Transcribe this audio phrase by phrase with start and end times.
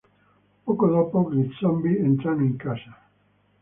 [0.65, 2.97] Poco dopo gli zombi entrano in casa.